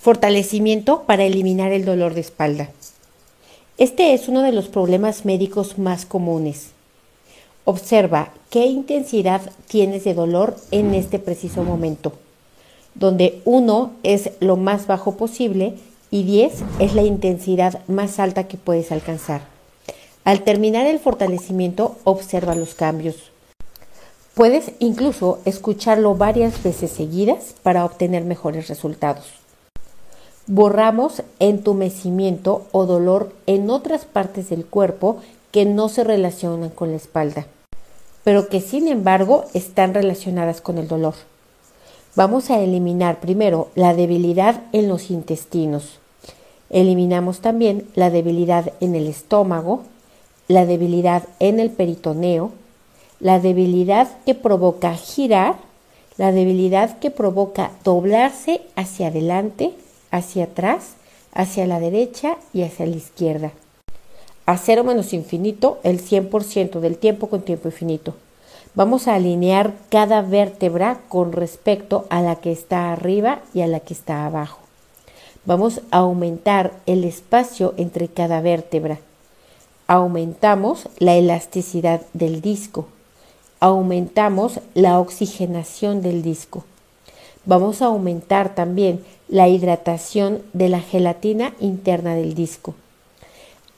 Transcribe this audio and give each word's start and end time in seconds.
Fortalecimiento 0.00 1.02
para 1.02 1.24
eliminar 1.24 1.72
el 1.72 1.84
dolor 1.84 2.14
de 2.14 2.20
espalda. 2.20 2.70
Este 3.78 4.14
es 4.14 4.28
uno 4.28 4.42
de 4.42 4.52
los 4.52 4.68
problemas 4.68 5.24
médicos 5.24 5.76
más 5.76 6.06
comunes. 6.06 6.68
Observa 7.64 8.32
qué 8.48 8.66
intensidad 8.66 9.40
tienes 9.66 10.04
de 10.04 10.14
dolor 10.14 10.56
en 10.70 10.94
este 10.94 11.18
preciso 11.18 11.64
momento, 11.64 12.12
donde 12.94 13.42
1 13.44 13.90
es 14.04 14.30
lo 14.38 14.56
más 14.56 14.86
bajo 14.86 15.16
posible 15.16 15.74
y 16.12 16.22
10 16.22 16.52
es 16.78 16.94
la 16.94 17.02
intensidad 17.02 17.80
más 17.88 18.20
alta 18.20 18.46
que 18.46 18.56
puedes 18.56 18.92
alcanzar. 18.92 19.42
Al 20.22 20.44
terminar 20.44 20.86
el 20.86 21.00
fortalecimiento, 21.00 21.96
observa 22.04 22.54
los 22.54 22.76
cambios. 22.76 23.16
Puedes 24.34 24.70
incluso 24.78 25.40
escucharlo 25.44 26.14
varias 26.14 26.62
veces 26.62 26.92
seguidas 26.92 27.56
para 27.64 27.84
obtener 27.84 28.24
mejores 28.24 28.68
resultados. 28.68 29.37
Borramos 30.50 31.22
entumecimiento 31.40 32.66
o 32.72 32.86
dolor 32.86 33.34
en 33.46 33.68
otras 33.68 34.06
partes 34.06 34.48
del 34.48 34.64
cuerpo 34.64 35.18
que 35.50 35.66
no 35.66 35.90
se 35.90 36.04
relacionan 36.04 36.70
con 36.70 36.90
la 36.90 36.96
espalda, 36.96 37.46
pero 38.24 38.48
que 38.48 38.62
sin 38.62 38.88
embargo 38.88 39.44
están 39.52 39.92
relacionadas 39.92 40.62
con 40.62 40.78
el 40.78 40.88
dolor. 40.88 41.12
Vamos 42.16 42.48
a 42.48 42.60
eliminar 42.60 43.20
primero 43.20 43.68
la 43.74 43.92
debilidad 43.92 44.62
en 44.72 44.88
los 44.88 45.10
intestinos. 45.10 45.98
Eliminamos 46.70 47.40
también 47.40 47.86
la 47.94 48.08
debilidad 48.08 48.72
en 48.80 48.94
el 48.94 49.06
estómago, 49.06 49.82
la 50.48 50.64
debilidad 50.64 51.24
en 51.40 51.60
el 51.60 51.68
peritoneo, 51.68 52.52
la 53.20 53.38
debilidad 53.38 54.08
que 54.24 54.34
provoca 54.34 54.94
girar, 54.94 55.56
la 56.16 56.32
debilidad 56.32 56.98
que 57.00 57.10
provoca 57.10 57.70
doblarse 57.84 58.62
hacia 58.76 59.08
adelante, 59.08 59.74
hacia 60.10 60.44
atrás, 60.44 60.94
hacia 61.32 61.66
la 61.66 61.80
derecha 61.80 62.36
y 62.52 62.62
hacia 62.62 62.86
la 62.86 62.96
izquierda. 62.96 63.52
A 64.46 64.56
cero 64.56 64.82
menos 64.84 65.12
infinito 65.12 65.78
el 65.82 66.00
100% 66.00 66.80
del 66.80 66.96
tiempo 66.96 67.28
con 67.28 67.42
tiempo 67.42 67.68
infinito. 67.68 68.14
Vamos 68.74 69.08
a 69.08 69.14
alinear 69.14 69.74
cada 69.90 70.22
vértebra 70.22 71.00
con 71.08 71.32
respecto 71.32 72.06
a 72.10 72.22
la 72.22 72.36
que 72.36 72.52
está 72.52 72.92
arriba 72.92 73.40
y 73.52 73.62
a 73.62 73.66
la 73.66 73.80
que 73.80 73.92
está 73.92 74.24
abajo. 74.24 74.60
Vamos 75.44 75.80
a 75.90 75.98
aumentar 75.98 76.72
el 76.86 77.04
espacio 77.04 77.74
entre 77.76 78.08
cada 78.08 78.40
vértebra. 78.40 78.98
Aumentamos 79.86 80.88
la 80.98 81.14
elasticidad 81.14 82.02
del 82.12 82.40
disco. 82.40 82.86
Aumentamos 83.60 84.60
la 84.74 85.00
oxigenación 85.00 86.02
del 86.02 86.22
disco. 86.22 86.64
Vamos 87.48 87.80
a 87.80 87.86
aumentar 87.86 88.54
también 88.54 89.02
la 89.26 89.48
hidratación 89.48 90.42
de 90.52 90.68
la 90.68 90.82
gelatina 90.82 91.54
interna 91.60 92.14
del 92.14 92.34
disco. 92.34 92.74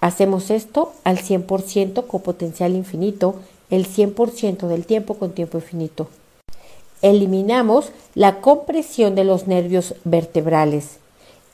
Hacemos 0.01 0.51
esto 0.51 0.93
al 1.05 1.19
100% 1.19 2.05
con 2.09 2.21
potencial 2.21 2.75
infinito, 2.75 3.37
el 3.71 3.87
100% 3.87 4.67
del 4.67 4.87
tiempo 4.87 5.15
con 5.15 5.31
tiempo 5.31 5.59
infinito. 5.59 6.09
Eliminamos 7.01 7.93
la 8.17 8.41
compresión 8.41 9.15
de 9.15 9.23
los 9.23 9.47
nervios 9.47 9.95
vertebrales. 10.03 10.97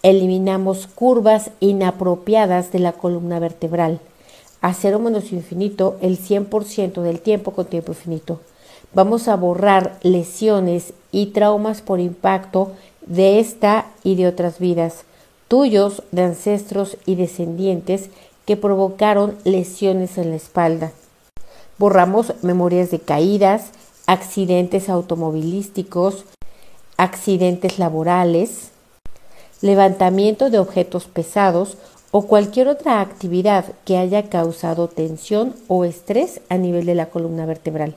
Eliminamos 0.03 0.86
curvas 0.86 1.51
inapropiadas 1.61 2.73
de 2.73 2.78
la 2.78 2.92
columna 2.92 3.41
vertebral. 3.41 4.01
A 4.62 4.73
cero 4.73 5.01
menos 5.01 5.34
infinito 5.34 5.98
el 6.01 6.19
100% 6.19 7.03
del 7.03 7.20
tiempo 7.20 7.51
con 7.51 7.67
tiempo 7.67 7.92
infinito. 7.92 8.41
Vamos 8.95 9.29
a 9.29 9.37
borrar 9.37 9.98
lesiones 10.03 10.95
y 11.12 11.27
traumas 11.27 11.83
por 11.83 12.01
impacto 12.01 12.73
de 13.06 13.39
esta 13.39 13.87
y 14.03 14.17
de 14.17 14.27
otras 14.27 14.59
vidas, 14.59 15.05
tuyos, 15.48 16.03
de 16.12 16.23
ancestros 16.23 16.97
y 17.07 17.14
descendientes 17.14 18.11
que 18.47 18.57
provocaron 18.57 19.37
lesiones 19.45 20.19
en 20.19 20.31
la 20.31 20.37
espalda. 20.37 20.92
Borramos 21.79 22.33
memorias 22.42 22.91
de 22.91 23.01
caídas, 23.01 23.70
accidentes 24.07 24.89
automovilísticos, 24.89 26.25
accidentes 26.96 27.79
laborales, 27.79 28.70
levantamiento 29.61 30.48
de 30.48 30.58
objetos 30.58 31.07
pesados 31.07 31.77
o 32.13 32.27
cualquier 32.27 32.69
otra 32.69 33.01
actividad 33.01 33.67
que 33.85 33.98
haya 33.98 34.30
causado 34.30 34.89
tensión 34.89 35.55
o 35.69 35.85
estrés 35.85 36.41
a 36.48 36.57
nivel 36.57 36.86
de 36.86 36.95
la 36.95 37.07
columna 37.07 37.46
vertebral. 37.46 37.95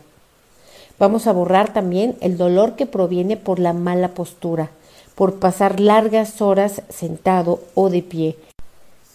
Vamos 1.00 1.28
a 1.28 1.32
borrar 1.32 1.72
también 1.72 2.18
el 2.20 2.38
dolor 2.38 2.76
que 2.76 2.86
proviene 2.86 3.38
por 3.38 3.60
la 3.60 3.72
mala 3.72 4.10
postura, 4.10 4.70
por 5.16 5.40
pasar 5.40 5.80
largas 5.80 6.42
horas 6.42 6.82
sentado 6.90 7.62
o 7.74 7.90
de 7.90 8.02
pie. 8.02 8.36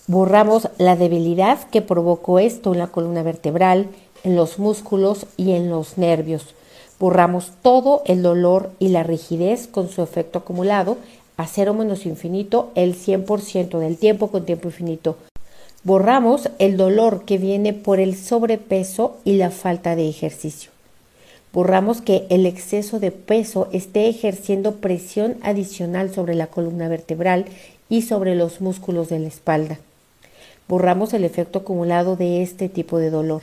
Borramos 0.07 0.71
la 0.79 0.97
debilidad 0.97 1.59
que 1.69 1.83
provocó 1.83 2.39
esto 2.39 2.73
en 2.73 2.79
la 2.79 2.87
columna 2.87 3.23
vertebral, 3.23 3.89
en 4.23 4.35
los 4.35 4.59
músculos 4.59 5.27
y 5.37 5.53
en 5.53 5.69
los 5.69 5.99
nervios. 5.99 6.55
Borramos 6.99 7.53
todo 7.61 8.03
el 8.07 8.23
dolor 8.23 8.71
y 8.79 8.89
la 8.89 9.03
rigidez 9.03 9.67
con 9.67 9.91
su 9.91 10.03
efecto 10.03 10.39
acumulado 10.39 10.97
a 11.37 11.47
cero 11.47 11.75
menos 11.75 12.07
infinito 12.07 12.71
el 12.77 12.95
100% 12.95 13.79
del 13.79 13.99
tiempo 13.99 14.29
con 14.29 14.47
tiempo 14.47 14.69
infinito. 14.69 15.19
Borramos 15.83 16.49
el 16.59 16.79
dolor 16.79 17.27
que 17.27 17.37
viene 17.37 17.75
por 17.75 18.01
el 18.01 18.17
sobrepeso 18.17 19.19
y 19.25 19.37
la 19.37 19.51
falta 19.51 19.97
de 19.97 20.09
ejercicio. 20.09 20.74
Borramos 21.55 22.01
que 22.01 22.27
el 22.31 22.47
exceso 22.47 22.99
de 22.99 23.13
peso 23.13 23.69
esté 23.71 24.09
ejerciendo 24.09 24.75
presión 24.79 25.37
adicional 25.41 26.13
sobre 26.13 26.35
la 26.35 26.49
columna 26.49 26.89
vertebral 26.89 27.45
y 27.89 28.03
sobre 28.03 28.35
los 28.35 28.61
músculos 28.61 29.09
de 29.09 29.21
la 29.21 29.29
espalda. 29.29 29.79
Borramos 30.67 31.15
el 31.15 31.23
efecto 31.23 31.61
acumulado 31.61 32.17
de 32.17 32.43
este 32.43 32.69
tipo 32.69 32.99
de 32.99 33.11
dolor. 33.11 33.43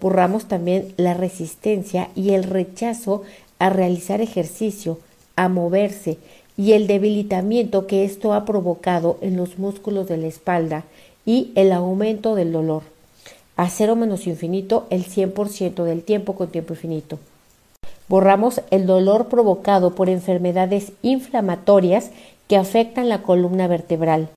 Borramos 0.00 0.46
también 0.46 0.92
la 0.96 1.14
resistencia 1.14 2.08
y 2.16 2.30
el 2.30 2.42
rechazo 2.42 3.22
a 3.60 3.70
realizar 3.70 4.20
ejercicio, 4.20 4.98
a 5.36 5.48
moverse 5.48 6.18
y 6.56 6.72
el 6.72 6.88
debilitamiento 6.88 7.86
que 7.86 8.04
esto 8.04 8.32
ha 8.32 8.44
provocado 8.44 9.18
en 9.20 9.36
los 9.36 9.56
músculos 9.56 10.08
de 10.08 10.16
la 10.16 10.26
espalda 10.26 10.82
y 11.24 11.52
el 11.54 11.70
aumento 11.70 12.34
del 12.34 12.50
dolor. 12.50 12.82
A 13.54 13.70
cero 13.70 13.94
menos 13.94 14.26
infinito 14.26 14.88
el 14.90 15.04
100% 15.04 15.84
del 15.84 16.02
tiempo 16.02 16.34
con 16.34 16.48
tiempo 16.48 16.74
infinito. 16.74 17.20
Borramos 18.08 18.60
el 18.70 18.86
dolor 18.86 19.26
provocado 19.26 19.96
por 19.96 20.08
enfermedades 20.08 20.92
inflamatorias 21.02 22.10
que 22.46 22.56
afectan 22.56 23.08
la 23.08 23.22
columna 23.22 23.66
vertebral. 23.66 24.28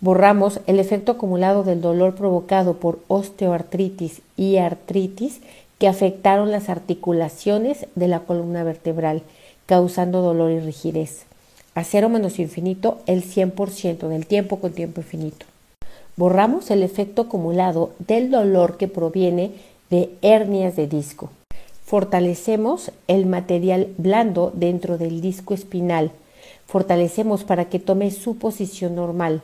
Borramos 0.00 0.60
el 0.66 0.78
efecto 0.78 1.12
acumulado 1.12 1.64
del 1.64 1.80
dolor 1.80 2.14
provocado 2.14 2.74
por 2.74 3.00
osteoartritis 3.08 4.20
y 4.36 4.58
artritis 4.58 5.40
que 5.78 5.88
afectaron 5.88 6.50
las 6.50 6.68
articulaciones 6.68 7.86
de 7.94 8.08
la 8.08 8.20
columna 8.20 8.62
vertebral, 8.62 9.22
causando 9.66 10.20
dolor 10.20 10.50
y 10.50 10.60
rigidez. 10.60 11.24
A 11.74 11.84
cero 11.84 12.10
menos 12.10 12.38
infinito 12.38 12.98
el 13.06 13.24
100% 13.24 14.08
del 14.08 14.26
tiempo 14.26 14.58
con 14.58 14.72
tiempo 14.72 15.00
infinito. 15.00 15.46
Borramos 16.16 16.70
el 16.70 16.82
efecto 16.82 17.22
acumulado 17.22 17.92
del 18.00 18.30
dolor 18.30 18.76
que 18.76 18.88
proviene 18.88 19.52
de 19.88 20.10
hernias 20.20 20.76
de 20.76 20.88
disco. 20.88 21.30
Fortalecemos 21.88 22.92
el 23.06 23.24
material 23.24 23.88
blando 23.96 24.52
dentro 24.54 24.98
del 24.98 25.22
disco 25.22 25.54
espinal. 25.54 26.10
Fortalecemos 26.66 27.44
para 27.44 27.70
que 27.70 27.78
tome 27.78 28.10
su 28.10 28.36
posición 28.36 28.94
normal. 28.94 29.40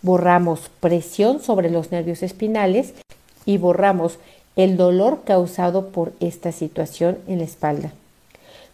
Borramos 0.00 0.70
presión 0.78 1.42
sobre 1.42 1.70
los 1.70 1.90
nervios 1.90 2.22
espinales 2.22 2.94
y 3.44 3.58
borramos 3.58 4.20
el 4.54 4.76
dolor 4.76 5.22
causado 5.24 5.88
por 5.88 6.12
esta 6.20 6.52
situación 6.52 7.18
en 7.26 7.38
la 7.38 7.44
espalda. 7.44 7.92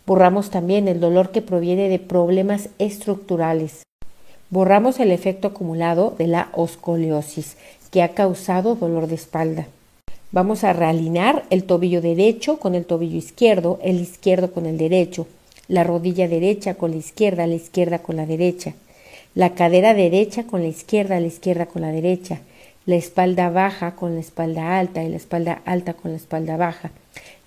Borramos 0.05 0.51
también 0.51 0.87
el 0.87 1.01
dolor 1.01 1.31
que 1.31 1.41
proviene 1.41 1.89
de 1.89 2.01
problemas 2.01 2.69
estructurales. 2.79 3.83
Borramos 4.51 5.01
el 5.01 5.11
efecto 5.11 5.49
acumulado 5.49 6.15
de 6.19 6.27
la 6.27 6.51
oscoliosis 6.53 7.57
que 7.91 8.03
ha 8.03 8.11
causado 8.11 8.75
dolor 8.75 9.07
de 9.07 9.15
espalda. 9.15 9.69
Vamos 10.33 10.63
a 10.63 10.73
realinear 10.73 11.43
el 11.51 11.65
tobillo 11.65 12.01
derecho 12.01 12.61
con 12.61 12.77
el 12.77 12.85
tobillo 12.85 13.17
izquierdo, 13.17 13.81
el 13.83 13.99
izquierdo 13.99 14.53
con 14.53 14.65
el 14.65 14.79
derecho, 14.79 15.27
la 15.67 15.83
rodilla 15.83 16.29
derecha 16.29 16.75
con 16.75 16.93
la 16.93 16.99
izquierda, 16.99 17.49
la 17.49 17.57
izquierda 17.57 17.99
con 17.99 18.15
la 18.15 18.27
derecha, 18.27 18.75
la 19.35 19.55
cadera 19.55 19.93
derecha 19.93 20.45
con 20.45 20.63
la 20.63 20.69
izquierda, 20.69 21.19
la 21.19 21.27
izquierda 21.27 21.67
con 21.67 21.83
la 21.83 21.91
derecha, 21.91 22.43
la 22.87 22.95
espalda 22.95 23.51
baja 23.51 23.97
con 23.97 24.15
la 24.15 24.21
espalda 24.21 24.79
alta 24.79 25.03
y 25.03 25.09
la 25.09 25.17
espalda 25.17 25.63
alta 25.65 25.95
con 25.95 26.13
la 26.13 26.19
espalda 26.19 26.57
baja. 26.57 26.93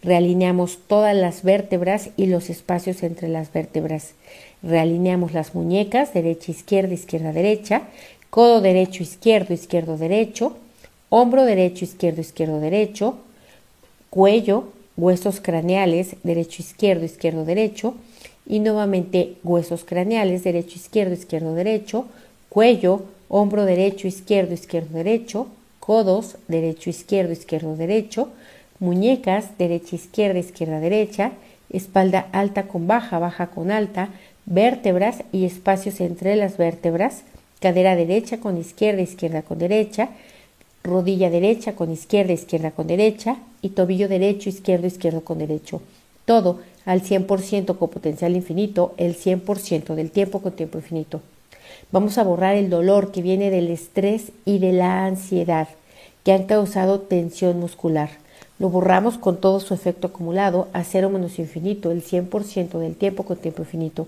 Realineamos 0.02 0.80
todas 0.86 1.16
las 1.16 1.44
vértebras 1.44 2.10
y 2.18 2.26
los 2.26 2.50
espacios 2.50 3.02
entre 3.04 3.30
las 3.30 3.54
vértebras. 3.54 4.12
Realineamos 4.62 5.32
las 5.32 5.56
muñecas, 5.56 6.14
derecha, 6.14 6.52
izquierda, 6.52 6.94
izquierda, 6.94 7.32
derecha, 7.32 7.84
codo 8.30 8.60
derecho, 8.60 9.04
izquierdo, 9.04 9.54
izquierdo, 9.54 9.98
derecho, 9.98 10.58
hombro 11.16 11.46
derecho, 11.46 11.86
izquierdo, 11.86 12.22
izquierdo, 12.22 12.60
derecho, 12.60 13.20
cuello, 14.10 14.70
huesos 14.98 15.42
craneales, 15.42 16.16
derecho, 16.24 16.64
izquierdo, 16.64 17.06
izquierdo, 17.06 17.46
derecho, 17.46 17.94
y 18.48 18.60
nuevamente 18.60 19.36
huesos 19.44 19.84
craneales, 19.84 20.44
derecho, 20.44 20.76
izquierdo, 20.76 21.14
izquierdo, 21.14 21.54
derecho, 21.54 22.08
cuello, 22.50 23.04
hombro 23.30 23.66
derecho, 23.66 24.08
izquierdo, 24.08 24.56
izquierdo, 24.56 24.98
derecho, 24.98 25.46
codos, 25.80 26.38
derecho, 26.48 26.90
izquierdo, 26.90 27.32
izquierdo, 27.32 27.76
derecho, 27.76 28.30
muñecas, 28.80 29.56
derecha, 29.60 29.96
izquierda, 29.96 30.40
izquierda, 30.40 30.80
derecha, 30.80 31.34
espalda 31.70 32.26
alta 32.32 32.64
con 32.64 32.88
baja, 32.88 33.20
baja 33.20 33.52
con 33.52 33.70
alta, 33.70 34.10
vértebras 34.48 35.22
y 35.32 35.46
espacios 35.46 36.02
entre 36.02 36.36
las 36.36 36.58
vértebras, 36.58 37.22
cadera 37.60 37.96
derecha 37.96 38.40
con 38.40 38.58
izquierda, 38.58 39.04
izquierda 39.04 39.44
con 39.44 39.60
derecha, 39.60 40.10
rodilla 40.84 41.30
derecha 41.30 41.76
con 41.76 41.92
izquierda, 41.92 42.34
izquierda 42.34 42.72
con 42.72 42.88
derecha 42.88 43.38
y 43.62 43.70
tobillo 43.70 44.08
derecho, 44.08 44.50
izquierdo, 44.50 44.88
izquierdo 44.88 45.22
con 45.22 45.40
derecho. 45.40 45.82
Todo 46.26 46.60
al 46.86 47.02
100% 47.02 47.78
con 47.78 47.90
potencial 47.90 48.36
infinito, 48.36 48.94
el 48.98 49.16
100% 49.16 49.96
del 49.96 50.12
tiempo 50.12 50.42
con 50.42 50.52
tiempo 50.52 50.78
infinito. 50.78 51.22
Vamos 51.92 52.18
a 52.18 52.24
borrar 52.24 52.56
el 52.56 52.70
dolor 52.70 53.12
que 53.12 53.22
viene 53.22 53.50
del 53.50 53.70
estrés 53.70 54.32
y 54.46 54.60
de 54.60 54.74
la 54.74 55.06
ansiedad 55.06 55.70
que 56.24 56.34
han 56.34 56.44
causado 56.44 57.00
tensión 57.02 57.60
muscular. 57.60 58.10
Lo 58.60 58.70
borramos 58.70 59.18
con 59.18 59.38
todo 59.38 59.60
su 59.60 59.74
efecto 59.74 60.08
acumulado 60.08 60.68
a 60.74 60.84
cero 60.84 61.10
menos 61.10 61.40
infinito, 61.40 61.92
el 61.92 62.04
100% 62.04 62.80
del 62.80 62.96
tiempo 62.96 63.24
con 63.24 63.38
tiempo 63.38 63.64
infinito. 63.64 64.08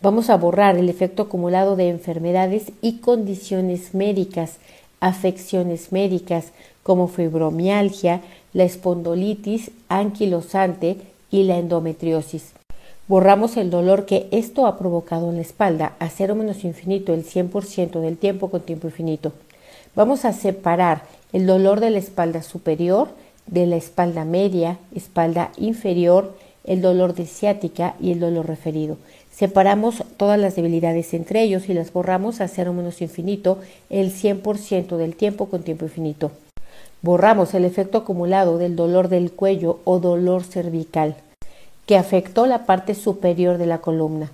Vamos 0.00 0.30
a 0.30 0.36
borrar 0.36 0.76
el 0.76 0.88
efecto 0.88 1.24
acumulado 1.24 1.76
de 1.76 1.88
enfermedades 1.88 2.72
y 2.80 2.98
condiciones 2.98 3.94
médicas, 3.94 4.58
afecciones 5.04 5.92
médicas 5.92 6.46
como 6.82 7.08
fibromialgia, 7.08 8.22
la 8.54 8.64
espondolitis 8.64 9.70
anquilosante 9.88 10.96
y 11.30 11.44
la 11.44 11.58
endometriosis. 11.58 12.52
Borramos 13.06 13.58
el 13.58 13.68
dolor 13.68 14.06
que 14.06 14.28
esto 14.30 14.66
ha 14.66 14.78
provocado 14.78 15.28
en 15.28 15.36
la 15.36 15.42
espalda 15.42 15.92
a 15.98 16.08
cero 16.08 16.34
menos 16.34 16.64
infinito 16.64 17.12
el 17.12 17.26
100% 17.26 18.00
del 18.00 18.16
tiempo 18.16 18.50
con 18.50 18.62
tiempo 18.62 18.86
infinito. 18.86 19.32
Vamos 19.94 20.24
a 20.24 20.32
separar 20.32 21.02
el 21.34 21.46
dolor 21.46 21.80
de 21.80 21.90
la 21.90 21.98
espalda 21.98 22.42
superior 22.42 23.08
de 23.46 23.66
la 23.66 23.76
espalda 23.76 24.24
media, 24.24 24.78
espalda 24.94 25.50
inferior, 25.58 26.34
el 26.64 26.80
dolor 26.80 27.14
de 27.14 27.26
ciática 27.26 27.94
y 28.00 28.12
el 28.12 28.20
dolor 28.20 28.46
referido. 28.46 28.96
Separamos 29.34 30.04
todas 30.16 30.38
las 30.38 30.54
debilidades 30.54 31.12
entre 31.12 31.42
ellos 31.42 31.68
y 31.68 31.74
las 31.74 31.92
borramos 31.92 32.40
a 32.40 32.46
cero 32.46 32.72
menos 32.72 33.02
infinito 33.02 33.58
el 33.90 34.12
100% 34.12 34.96
del 34.96 35.16
tiempo 35.16 35.46
con 35.46 35.64
tiempo 35.64 35.86
infinito. 35.86 36.30
Borramos 37.02 37.52
el 37.54 37.64
efecto 37.64 37.98
acumulado 37.98 38.58
del 38.58 38.76
dolor 38.76 39.08
del 39.08 39.32
cuello 39.32 39.80
o 39.82 39.98
dolor 39.98 40.44
cervical 40.44 41.16
que 41.84 41.96
afectó 41.96 42.46
la 42.46 42.64
parte 42.64 42.94
superior 42.94 43.58
de 43.58 43.66
la 43.66 43.78
columna. 43.78 44.30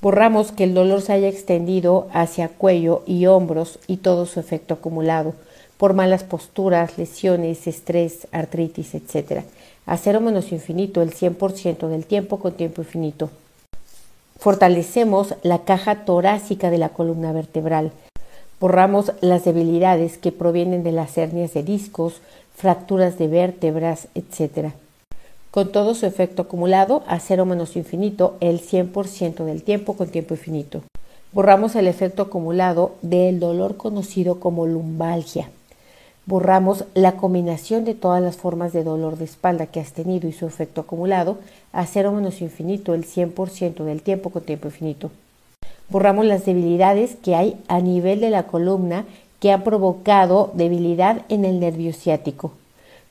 Borramos 0.00 0.52
que 0.52 0.64
el 0.64 0.72
dolor 0.72 1.02
se 1.02 1.12
haya 1.12 1.28
extendido 1.28 2.08
hacia 2.10 2.48
cuello 2.48 3.02
y 3.06 3.26
hombros 3.26 3.78
y 3.86 3.98
todo 3.98 4.24
su 4.24 4.40
efecto 4.40 4.72
acumulado 4.72 5.34
por 5.76 5.92
malas 5.92 6.24
posturas, 6.24 6.96
lesiones, 6.96 7.66
estrés, 7.66 8.26
artritis, 8.32 8.94
etc. 8.94 9.44
A 9.84 9.98
cero 9.98 10.22
menos 10.22 10.50
infinito 10.50 11.02
el 11.02 11.12
100% 11.12 11.88
del 11.88 12.06
tiempo 12.06 12.38
con 12.38 12.54
tiempo 12.54 12.80
infinito. 12.80 13.28
Fortalecemos 14.40 15.34
la 15.42 15.58
caja 15.64 16.06
torácica 16.06 16.70
de 16.70 16.78
la 16.78 16.88
columna 16.88 17.30
vertebral. 17.30 17.92
Borramos 18.58 19.12
las 19.20 19.44
debilidades 19.44 20.16
que 20.16 20.32
provienen 20.32 20.82
de 20.82 20.92
las 20.92 21.18
hernias 21.18 21.52
de 21.52 21.62
discos, 21.62 22.22
fracturas 22.56 23.18
de 23.18 23.28
vértebras, 23.28 24.08
etc. 24.14 24.70
Con 25.50 25.72
todo 25.72 25.94
su 25.94 26.06
efecto 26.06 26.40
acumulado 26.40 27.02
a 27.06 27.20
cero 27.20 27.44
menos 27.44 27.76
infinito 27.76 28.38
el 28.40 28.62
100% 28.62 29.44
del 29.44 29.62
tiempo 29.62 29.94
con 29.94 30.08
tiempo 30.08 30.32
infinito. 30.32 30.80
Borramos 31.32 31.76
el 31.76 31.86
efecto 31.86 32.22
acumulado 32.22 32.92
del 33.02 33.40
dolor 33.40 33.76
conocido 33.76 34.40
como 34.40 34.64
lumbalgia 34.64 35.50
borramos 36.30 36.84
la 36.94 37.16
combinación 37.16 37.84
de 37.84 37.96
todas 37.96 38.22
las 38.22 38.36
formas 38.36 38.72
de 38.72 38.84
dolor 38.84 39.18
de 39.18 39.24
espalda 39.24 39.66
que 39.66 39.80
has 39.80 39.92
tenido 39.92 40.28
y 40.28 40.32
su 40.32 40.46
efecto 40.46 40.82
acumulado 40.82 41.38
a 41.72 41.84
cero 41.86 42.12
menos 42.12 42.40
infinito 42.40 42.94
el 42.94 43.04
100% 43.04 43.82
del 43.82 44.00
tiempo 44.02 44.30
con 44.30 44.44
tiempo 44.44 44.68
infinito. 44.68 45.10
Borramos 45.88 46.24
las 46.24 46.44
debilidades 46.46 47.16
que 47.16 47.34
hay 47.34 47.56
a 47.66 47.80
nivel 47.80 48.20
de 48.20 48.30
la 48.30 48.44
columna 48.44 49.06
que 49.40 49.50
han 49.50 49.64
provocado 49.64 50.52
debilidad 50.54 51.22
en 51.30 51.44
el 51.44 51.58
nervio 51.58 51.92
ciático. 51.92 52.52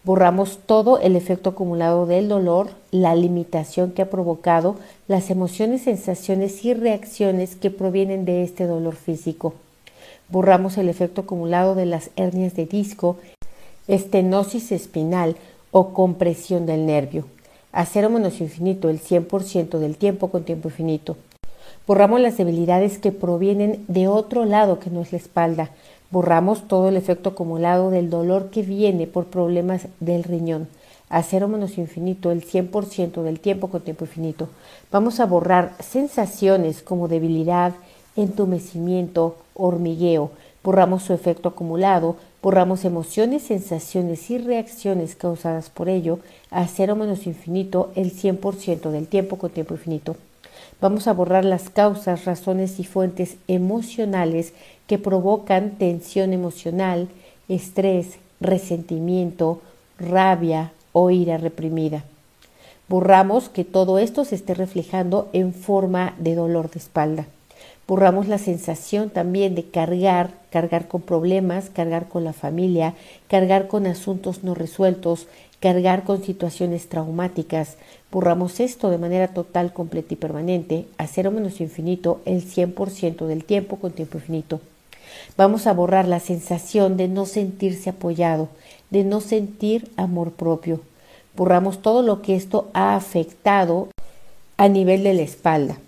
Borramos 0.06 0.60
todo 0.66 0.98
el 1.00 1.18
efecto 1.18 1.50
acumulado 1.50 2.06
del 2.06 2.30
dolor, 2.30 2.70
la 2.92 3.16
limitación 3.16 3.92
que 3.92 4.02
ha 4.02 4.10
provocado, 4.10 4.78
las 5.10 5.30
emociones, 5.30 5.82
sensaciones 5.82 6.64
y 6.64 6.74
reacciones 6.74 7.58
que 7.58 7.70
provienen 7.70 8.24
de 8.24 8.44
este 8.44 8.66
dolor 8.66 8.96
físico 8.96 9.56
borramos 10.30 10.78
el 10.78 10.90
efecto 10.90 11.22
acumulado 11.22 11.76
de 11.76 11.86
las 11.86 12.12
hernias 12.16 12.56
de 12.56 12.66
disco, 12.66 13.18
estenosis 13.88 14.72
espinal 14.72 15.36
o 15.72 15.94
compresión 15.94 16.66
del 16.66 16.86
nervio. 16.86 17.26
A 17.72 17.86
cero 17.86 18.10
menos 18.10 18.42
infinito 18.42 18.90
el 18.90 19.00
100% 19.00 19.78
del 19.80 19.98
tiempo 19.98 20.30
con 20.30 20.44
tiempo 20.44 20.70
infinito. 20.70 21.18
Borramos 21.86 22.20
las 22.20 22.38
debilidades 22.38 22.98
que 22.98 23.12
provienen 23.12 23.84
de 23.88 24.08
otro 24.08 24.46
lado 24.46 24.80
que 24.80 24.90
no 24.90 25.02
es 25.02 25.12
la 25.12 25.18
espalda. 25.18 25.72
Borramos 26.12 26.68
todo 26.68 26.90
el 26.90 26.98
efecto 26.98 27.30
acumulado 27.30 27.90
del 27.92 28.10
dolor 28.10 28.50
que 28.50 28.64
viene 28.64 29.08
por 29.08 29.26
problemas 29.26 29.88
del 30.00 30.24
riñón. 30.24 30.68
A 31.10 31.24
cero 31.24 31.48
menos 31.48 31.78
infinito 31.80 32.32
el 32.32 32.46
100% 32.46 33.24
del 33.24 33.40
tiempo 33.40 33.70
con 33.70 33.82
tiempo 33.82 34.06
infinito. 34.06 34.50
Vamos 34.92 35.20
a 35.20 35.26
borrar 35.26 35.74
sensaciones 35.80 36.84
como 36.84 37.08
debilidad, 37.08 37.74
entumecimiento, 38.16 39.38
hormigueo, 39.60 40.32
borramos 40.64 41.04
su 41.04 41.14
efecto 41.14 41.50
acumulado, 41.50 42.16
borramos 42.42 42.86
emociones, 42.86 43.44
sensaciones 43.44 44.30
y 44.30 44.38
reacciones 44.38 45.16
causadas 45.16 45.70
por 45.70 45.90
ello 45.90 46.20
a 46.50 46.66
cero 46.68 46.96
menos 46.96 47.28
infinito 47.28 47.92
el 47.96 48.14
100% 48.14 48.90
del 48.92 49.08
tiempo 49.08 49.38
con 49.38 49.52
tiempo 49.52 49.74
infinito. 49.74 50.16
Vamos 50.82 51.08
a 51.08 51.14
borrar 51.14 51.44
las 51.44 51.70
causas, 51.70 52.26
razones 52.26 52.80
y 52.80 52.86
fuentes 52.86 53.36
emocionales 53.48 54.54
que 54.88 54.98
provocan 54.98 55.72
tensión 55.72 56.32
emocional, 56.32 57.10
estrés, 57.50 58.18
resentimiento, 58.40 59.62
rabia 59.98 60.72
o 60.94 61.12
ira 61.12 61.38
reprimida. 61.38 62.04
Borramos 62.88 63.50
que 63.50 63.66
todo 63.66 64.00
esto 64.00 64.26
se 64.26 64.36
esté 64.36 64.54
reflejando 64.54 65.30
en 65.34 65.54
forma 65.54 66.16
de 66.18 66.36
dolor 66.36 66.72
de 66.72 66.80
espalda. 66.80 67.28
Borramos 67.90 68.28
la 68.28 68.38
sensación 68.38 69.10
también 69.10 69.56
de 69.56 69.64
cargar, 69.64 70.30
cargar 70.52 70.88
con 70.88 71.02
problemas, 71.02 71.72
cargar 71.72 72.08
con 72.08 72.24
la 72.24 72.34
familia, 72.34 72.94
cargar 73.28 73.68
con 73.68 73.88
asuntos 73.88 74.44
no 74.44 74.54
resueltos, 74.54 75.26
cargar 75.60 76.04
con 76.04 76.24
situaciones 76.24 76.88
traumáticas. 76.88 77.78
Borramos 78.12 78.60
esto 78.60 78.92
de 78.92 79.00
manera 79.00 79.30
total, 79.30 79.74
completa 79.74 80.14
y 80.14 80.18
permanente, 80.18 80.86
a 81.00 81.08
cero 81.08 81.32
menos 81.32 81.62
infinito, 81.62 82.22
el 82.26 82.46
100% 82.46 83.26
del 83.26 83.44
tiempo 83.44 83.78
con 83.78 83.92
tiempo 83.92 84.20
infinito. 84.20 84.62
Vamos 85.36 85.66
a 85.66 85.74
borrar 85.74 86.08
la 86.08 86.20
sensación 86.20 86.96
de 86.96 87.08
no 87.08 87.26
sentirse 87.26 87.90
apoyado, 87.90 88.50
de 88.92 89.04
no 89.04 89.20
sentir 89.20 89.90
amor 89.98 90.34
propio. 90.34 90.82
Borramos 91.36 91.82
todo 91.82 92.04
lo 92.04 92.22
que 92.22 92.36
esto 92.36 92.70
ha 92.74 92.96
afectado 92.96 93.88
a 94.58 94.68
nivel 94.68 95.02
de 95.02 95.16
la 95.16 95.24
espalda 95.24 95.80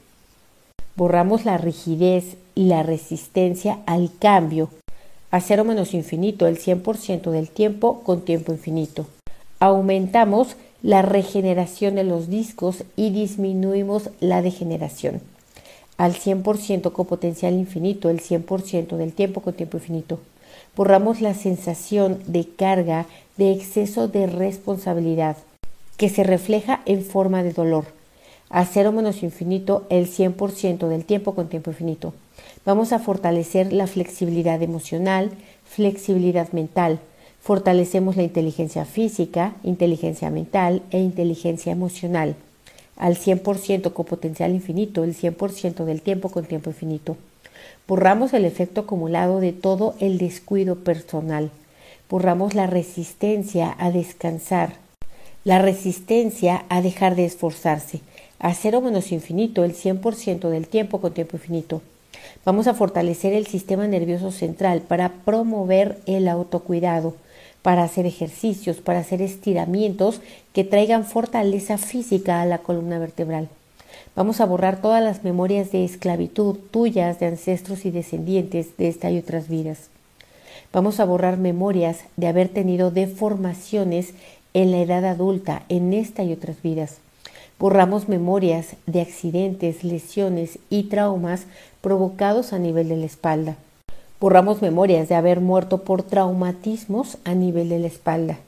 borramos 1.01 1.46
la 1.46 1.58
rigidez 1.58 2.38
y 2.53 2.65
la 2.65 2.84
resistencia 2.84 3.79
al 3.88 4.12
cambio 4.20 4.70
a 5.31 5.41
cero 5.41 5.63
menos 5.63 5.96
infinito 5.96 6.46
el 6.46 6.60
100% 6.60 7.31
del 7.31 7.50
tiempo 7.50 8.01
con 8.03 8.22
tiempo 8.22 8.51
infinito. 8.51 9.08
Aumentamos 9.60 10.58
la 10.84 11.01
regeneración 11.01 11.96
de 11.96 12.03
los 12.03 12.29
discos 12.29 12.84
y 12.96 13.10
disminuimos 13.10 14.12
la 14.20 14.43
degeneración 14.43 15.22
al 15.98 16.13
100% 16.13 16.91
con 16.91 17.08
potencial 17.08 17.55
infinito 17.55 18.12
el 18.12 18.22
100% 18.22 18.96
del 18.96 19.13
tiempo 19.13 19.41
con 19.41 19.55
tiempo 19.55 19.77
infinito. 19.77 20.20
Borramos 20.75 21.20
la 21.20 21.34
sensación 21.34 22.20
de 22.27 22.46
carga, 22.46 23.08
de 23.38 23.51
exceso 23.51 24.08
de 24.08 24.27
responsabilidad, 24.27 25.36
que 25.98 26.10
se 26.10 26.24
refleja 26.24 26.81
en 26.86 27.03
forma 27.03 27.41
de 27.41 27.53
dolor 27.53 27.86
a 28.51 28.65
cero 28.65 28.91
menos 28.91 29.24
infinito 29.24 29.86
el 29.89 30.08
100% 30.08 30.88
del 30.88 31.05
tiempo 31.05 31.34
con 31.34 31.48
tiempo 31.48 31.72
infinito. 31.72 32.13
Vamos 32.65 32.91
a 32.91 33.00
fortalecer 33.00 33.72
la 33.72 33.88
flexibilidad 33.88 34.62
emocional, 34.62 35.31
flexibilidad 35.65 36.51
mental. 36.51 37.00
Fortalecemos 37.41 38.17
la 38.17 38.24
inteligencia 38.24 38.86
física, 38.86 39.55
inteligencia 39.63 40.29
mental 40.29 40.84
e 40.91 41.00
inteligencia 41.00 41.72
emocional 41.72 42.36
al 42.98 43.17
100% 43.17 43.93
con 43.93 44.05
potencial 44.05 44.51
infinito, 44.51 45.03
el 45.03 45.15
100% 45.15 45.86
del 45.86 46.01
tiempo 46.01 46.29
con 46.29 46.46
tiempo 46.46 46.70
infinito. 46.70 47.17
Borramos 47.88 48.31
el 48.34 48.46
efecto 48.46 48.81
acumulado 48.81 49.39
de 49.39 49.53
todo 49.53 49.96
el 50.00 50.20
descuido 50.20 50.75
personal. 50.75 51.50
Borramos 52.12 52.53
la 52.53 52.67
resistencia 52.67 53.75
a 53.79 53.89
descansar, 53.89 54.75
la 55.46 55.58
resistencia 55.58 56.65
a 56.70 56.81
dejar 56.81 57.15
de 57.15 57.25
esforzarse 57.25 58.01
a 58.42 58.56
cero 58.56 58.82
menos 58.82 59.12
infinito 59.12 59.64
el 59.64 59.76
100% 59.76 60.50
del 60.50 60.68
tiempo 60.68 61.00
con 61.00 61.14
tiempo 61.14 61.38
infinito. 61.38 61.82
Vamos 62.44 62.66
a 62.66 62.74
fortalecer 62.74 63.34
el 63.34 63.46
sistema 63.46 63.88
nervioso 63.88 64.32
central 64.32 64.82
para 64.82 65.10
promover 65.10 66.00
el 66.08 66.28
autocuidado, 66.28 67.16
para 67.62 67.84
hacer 67.84 68.08
ejercicios, 68.08 68.78
para 68.78 69.00
hacer 69.00 69.22
estiramientos 69.22 70.22
que 70.54 70.64
traigan 70.64 71.06
fortaleza 71.06 71.78
física 71.78 72.42
a 72.42 72.48
la 72.48 72.58
columna 72.58 72.98
vertebral. 72.98 73.48
Vamos 74.16 74.42
a 74.42 74.46
borrar 74.46 74.82
todas 74.82 75.04
las 75.04 75.24
memorias 75.24 75.72
de 75.72 75.86
esclavitud 75.86 76.58
tuyas, 76.72 77.20
de 77.20 77.28
ancestros 77.28 77.86
y 77.86 77.92
descendientes 77.92 78.76
de 78.76 78.88
esta 78.90 79.12
y 79.12 79.20
otras 79.20 79.50
vidas. 79.50 79.90
Vamos 80.74 81.00
a 81.00 81.06
borrar 81.06 81.38
memorias 81.38 82.00
de 82.18 82.26
haber 82.26 82.50
tenido 82.50 82.90
deformaciones 82.90 84.16
en 84.56 84.72
la 84.72 84.80
edad 84.80 85.06
adulta, 85.06 85.64
en 85.70 85.94
esta 85.94 86.24
y 86.24 86.34
otras 86.34 86.60
vidas. 86.64 86.98
Borramos 87.62 88.10
memorias 88.10 88.75
de 88.88 89.01
accidentes, 89.01 89.84
lesiones 89.84 90.58
y 90.72 90.86
traumas 90.86 91.44
provocados 91.82 92.53
a 92.53 92.58
nivel 92.58 92.89
de 92.89 92.98
la 92.98 93.06
espalda. 93.06 93.56
Borramos 94.20 94.63
memorias 94.63 95.08
de 95.10 95.13
haber 95.13 95.41
muerto 95.41 95.84
por 95.84 96.01
traumatismos 96.01 97.20
a 97.24 97.36
nivel 97.36 97.70
de 97.70 97.77
la 97.77 97.86
espalda, 97.86 98.39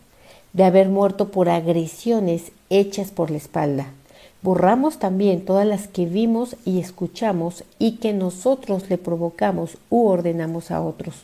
de 0.53 0.63
haber 0.63 0.89
muerto 0.89 1.27
por 1.29 1.47
agresiones 1.47 2.51
hechas 2.71 3.11
por 3.11 3.29
la 3.29 3.37
espalda. 3.37 3.85
Borramos 4.41 4.97
también 4.97 5.45
todas 5.45 5.67
las 5.67 5.87
que 5.87 6.07
vimos 6.07 6.55
y 6.65 6.79
escuchamos 6.79 7.65
y 7.77 7.97
que 7.97 8.13
nosotros 8.13 8.89
le 8.89 8.97
provocamos 8.97 9.77
u 9.91 10.07
ordenamos 10.07 10.71
a 10.71 10.81
otros. 10.81 11.17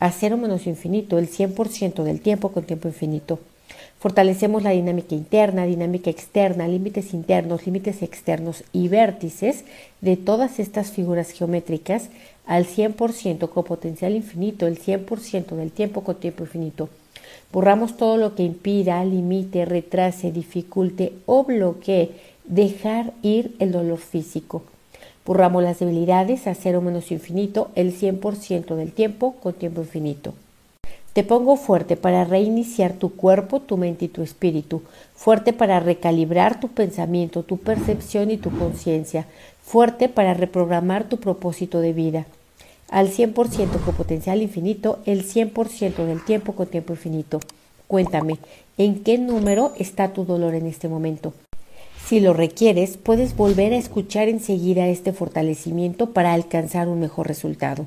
A 0.00 0.10
cero 0.10 0.38
menos 0.38 0.66
infinito, 0.66 1.18
el 1.18 1.30
100% 1.30 2.02
del 2.02 2.20
tiempo 2.20 2.48
con 2.48 2.64
tiempo 2.64 2.88
infinito. 2.88 3.38
Fortalecemos 4.02 4.64
la 4.64 4.70
dinámica 4.70 5.14
interna, 5.14 5.64
dinámica 5.64 6.10
externa, 6.10 6.66
límites 6.66 7.14
internos, 7.14 7.66
límites 7.66 8.02
externos 8.02 8.64
y 8.72 8.88
vértices 8.88 9.64
de 10.00 10.16
todas 10.16 10.58
estas 10.58 10.90
figuras 10.90 11.30
geométricas 11.30 12.08
al 12.44 12.66
100% 12.66 13.48
con 13.48 13.62
potencial 13.62 14.16
infinito, 14.16 14.66
el 14.66 14.76
100% 14.80 15.54
del 15.54 15.70
tiempo 15.70 16.02
con 16.02 16.16
tiempo 16.16 16.42
infinito. 16.42 16.88
Borramos 17.52 17.96
todo 17.96 18.16
lo 18.16 18.34
que 18.34 18.42
impida, 18.42 19.04
limite, 19.04 19.66
retrase, 19.66 20.32
dificulte 20.32 21.12
o 21.26 21.44
bloquee 21.44 22.10
dejar 22.44 23.12
ir 23.22 23.54
el 23.60 23.70
dolor 23.70 23.98
físico. 23.98 24.64
Borramos 25.24 25.62
las 25.62 25.78
debilidades 25.78 26.48
a 26.48 26.56
cero 26.56 26.80
menos 26.80 27.12
infinito 27.12 27.70
el 27.76 27.96
100% 27.96 28.74
del 28.74 28.90
tiempo 28.90 29.36
con 29.40 29.52
tiempo 29.52 29.82
infinito. 29.82 30.34
Te 31.12 31.24
pongo 31.24 31.56
fuerte 31.56 31.96
para 31.96 32.24
reiniciar 32.24 32.94
tu 32.94 33.14
cuerpo, 33.14 33.60
tu 33.60 33.76
mente 33.76 34.06
y 34.06 34.08
tu 34.08 34.22
espíritu, 34.22 34.80
fuerte 35.14 35.52
para 35.52 35.78
recalibrar 35.78 36.58
tu 36.58 36.68
pensamiento, 36.68 37.42
tu 37.42 37.58
percepción 37.58 38.30
y 38.30 38.38
tu 38.38 38.50
conciencia, 38.50 39.26
fuerte 39.62 40.08
para 40.08 40.32
reprogramar 40.32 41.04
tu 41.04 41.18
propósito 41.18 41.80
de 41.80 41.92
vida. 41.92 42.24
Al 42.88 43.10
100% 43.10 43.84
con 43.84 43.94
potencial 43.94 44.40
infinito, 44.40 45.00
el 45.04 45.26
100% 45.26 46.06
del 46.06 46.24
tiempo 46.24 46.54
con 46.54 46.68
tiempo 46.68 46.94
infinito. 46.94 47.40
Cuéntame, 47.88 48.38
¿en 48.78 49.02
qué 49.02 49.18
número 49.18 49.72
está 49.78 50.14
tu 50.14 50.24
dolor 50.24 50.54
en 50.54 50.66
este 50.66 50.88
momento? 50.88 51.34
Si 52.06 52.20
lo 52.20 52.32
requieres, 52.32 52.96
puedes 52.96 53.36
volver 53.36 53.74
a 53.74 53.76
escuchar 53.76 54.28
enseguida 54.28 54.88
este 54.88 55.12
fortalecimiento 55.12 56.14
para 56.14 56.32
alcanzar 56.32 56.88
un 56.88 57.00
mejor 57.00 57.28
resultado. 57.28 57.86